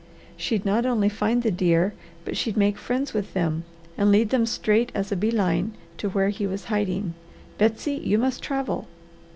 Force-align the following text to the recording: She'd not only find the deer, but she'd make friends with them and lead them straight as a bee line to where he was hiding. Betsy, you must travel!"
She'd 0.35 0.65
not 0.65 0.83
only 0.83 1.09
find 1.09 1.43
the 1.43 1.51
deer, 1.51 1.93
but 2.25 2.35
she'd 2.35 2.57
make 2.57 2.79
friends 2.79 3.13
with 3.13 3.35
them 3.35 3.65
and 3.99 4.11
lead 4.11 4.31
them 4.31 4.47
straight 4.47 4.91
as 4.95 5.11
a 5.11 5.15
bee 5.15 5.29
line 5.29 5.73
to 5.99 6.09
where 6.09 6.29
he 6.29 6.47
was 6.47 6.65
hiding. 6.73 7.13
Betsy, 7.59 7.97
you 8.03 8.17
must 8.17 8.41
travel!" 8.41 8.87